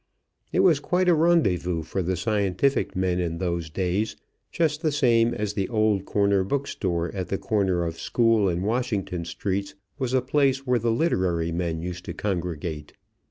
It 0.51 0.61
was 0.61 0.79
quite 0.79 1.07
a 1.07 1.13
rendezvous 1.13 1.83
for 1.83 2.01
the 2.01 2.15
scientific 2.17 2.95
men 2.95 3.19
in 3.19 3.37
those 3.37 3.69
days, 3.69 4.15
just 4.51 4.81
the 4.81 4.91
same 4.91 5.31
as 5.35 5.53
the 5.53 5.69
Old 5.69 6.05
Corner 6.05 6.43
Bookstore 6.43 7.13
at 7.13 7.27
the 7.27 7.37
corner 7.37 7.83
of 7.85 7.99
School 7.99 8.49
and 8.49 8.63
Washington 8.63 9.25
Streets 9.25 9.75
was 9.99 10.13
a 10.15 10.21
place 10.23 10.65
where 10.65 10.79
the 10.79 10.89
literary 10.91 11.51
men 11.51 11.83
used 11.83 12.03
to 12.05 12.15
congregate. 12.15 12.93